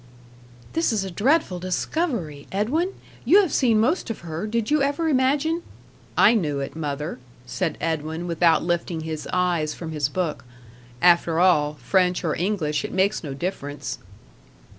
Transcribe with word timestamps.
"This 0.73 0.91
is 0.91 1.03
a 1.03 1.11
dreadful 1.11 1.59
discovery. 1.59 2.47
Edwin, 2.51 2.95
you 3.23 3.39
have 3.41 3.53
seen 3.53 3.79
most 3.79 4.09
of 4.09 4.21
her 4.21 4.47
did 4.47 4.71
you 4.71 4.81
ever 4.81 5.07
imagine" 5.07 5.61
"I 6.17 6.33
knew 6.33 6.59
it, 6.59 6.75
mother," 6.75 7.19
said 7.45 7.77
Edwin, 7.79 8.25
without 8.25 8.63
lifting 8.63 9.01
his 9.01 9.29
eyes 9.31 9.75
from 9.75 9.91
his 9.91 10.09
book. 10.09 10.43
"After 11.03 11.39
all, 11.39 11.75
French 11.75 12.23
or 12.25 12.33
English, 12.35 12.83
it 12.83 12.91
makes 12.91 13.23
no 13.23 13.35
difference." 13.35 13.99